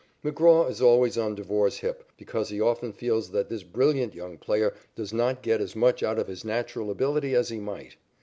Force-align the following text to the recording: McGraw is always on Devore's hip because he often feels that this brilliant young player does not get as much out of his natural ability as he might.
McGraw 0.25 0.67
is 0.67 0.81
always 0.81 1.15
on 1.15 1.35
Devore's 1.35 1.77
hip 1.77 2.11
because 2.17 2.49
he 2.49 2.59
often 2.59 2.91
feels 2.91 3.29
that 3.29 3.49
this 3.49 3.61
brilliant 3.61 4.15
young 4.15 4.35
player 4.39 4.73
does 4.95 5.13
not 5.13 5.43
get 5.43 5.61
as 5.61 5.75
much 5.75 6.01
out 6.01 6.17
of 6.17 6.25
his 6.25 6.43
natural 6.43 6.89
ability 6.89 7.35
as 7.35 7.49
he 7.49 7.59
might. 7.59 7.97